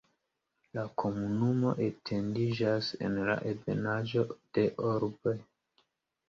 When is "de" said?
4.59-4.65